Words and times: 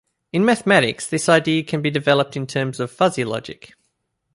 In 0.33 0.43
mathematics, 0.43 1.05
this 1.05 1.29
idea 1.29 1.61
can 1.61 1.83
be 1.83 1.91
developed 1.91 2.35
in 2.35 2.47
terms 2.47 2.79
of 2.79 2.89
fuzzy 2.89 3.23
logic. 3.23 3.73